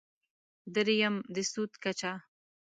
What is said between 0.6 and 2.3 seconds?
درېیم: د سود کچه.